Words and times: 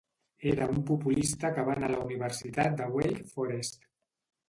Era 0.51 0.65
un 0.75 0.79
populista 0.91 1.53
que 1.59 1.67
va 1.69 1.73
anar 1.81 1.91
a 1.91 1.97
la 1.99 2.09
universitat 2.09 2.83
de 2.83 2.91
Wake 2.99 3.25
Forest. 3.37 3.91